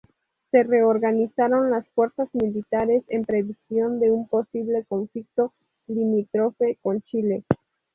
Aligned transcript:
Se 0.49 0.63
reorganizaron 0.63 1.69
las 1.69 1.87
fuerzas 1.89 2.27
militares 2.33 3.03
en 3.07 3.23
previsión 3.23 3.99
de 3.99 4.09
un 4.09 4.27
posible 4.27 4.83
conflicto 4.89 5.53
limítrofe 5.85 6.79
con 6.81 7.01
Chile. 7.03 7.43